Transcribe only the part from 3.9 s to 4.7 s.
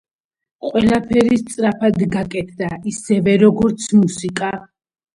მუსიკა.